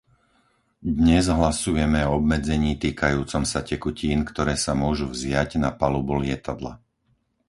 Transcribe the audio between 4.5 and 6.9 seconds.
sa môžu vziať na palubu lietadla.